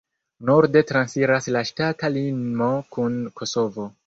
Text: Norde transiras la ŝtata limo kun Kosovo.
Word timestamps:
Norde 0.49 0.81
transiras 0.91 1.49
la 1.57 1.63
ŝtata 1.71 2.11
limo 2.17 2.71
kun 2.97 3.21
Kosovo. 3.43 3.89